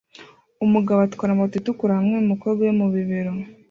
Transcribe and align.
Umugabo 0.65 0.99
atwara 1.01 1.37
moto 1.39 1.53
itukura 1.57 1.97
hamwe 1.99 2.15
numukobwa 2.19 2.61
we 2.67 2.73
mu 2.79 2.87
bibero 2.93 3.31